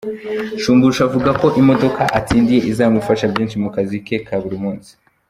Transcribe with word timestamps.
Shumbusho 0.61 1.01
avuga 1.07 1.29
ko 1.41 1.47
imodoka 1.61 2.01
atsindiye 2.17 2.59
izamufasha 2.71 3.25
byinshi 3.33 3.57
mu 3.63 3.69
kazi 3.75 3.95
ke 4.05 4.15
ka 4.27 4.35
buri 4.43 4.57
munsi. 4.63 4.91